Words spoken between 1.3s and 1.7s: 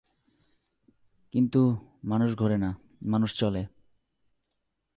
কিন্তু,